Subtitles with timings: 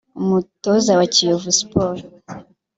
[0.21, 2.05] umutoza wa Kiyovu Sports